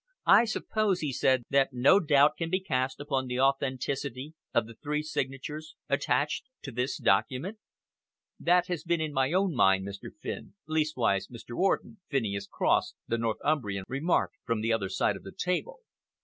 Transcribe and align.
"I 0.25 0.45
suppose," 0.45 1.01
he 1.01 1.13
said, 1.13 1.43
"that 1.51 1.73
no 1.73 1.99
doubt 1.99 2.35
can 2.35 2.49
be 2.49 2.59
cast 2.59 2.99
upon 2.99 3.27
the 3.27 3.39
authenticity 3.39 4.33
of 4.51 4.65
the 4.65 4.73
three 4.73 5.03
signatures 5.03 5.75
attached 5.87 6.47
to 6.63 6.71
this 6.71 6.97
document?" 6.97 7.59
"That's 8.39 8.83
been 8.83 8.99
in 8.99 9.13
my 9.13 9.31
own 9.31 9.53
mind, 9.53 9.85
Mr. 9.87 10.09
Fiske 10.19 10.55
leastwise, 10.67 11.27
Mr. 11.27 11.55
Orden," 11.55 11.99
Phineas 12.09 12.47
Cross, 12.47 12.95
the 13.07 13.19
Northumbrian, 13.19 13.83
remarked, 13.87 14.37
from 14.43 14.61
the 14.61 14.73
other 14.73 14.89
side 14.89 15.15
of 15.15 15.21
the 15.21 15.35
table. 15.37 15.81